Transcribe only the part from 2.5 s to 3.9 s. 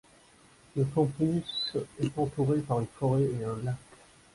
par une forêt et un lac.